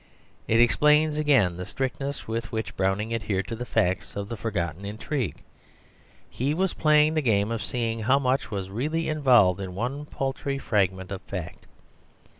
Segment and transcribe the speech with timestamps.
[0.47, 4.83] It explains again the strictness with which Browning adhered to the facts of the forgotten
[4.83, 5.43] intrigue.
[6.27, 10.57] He was playing the game of seeing how much was really involved in one paltry
[10.57, 11.67] fragment of fact.